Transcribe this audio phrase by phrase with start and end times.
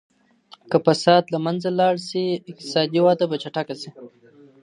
[0.69, 3.89] که فساد له منځه لاړ سي اقتصادي وده به چټکه سي.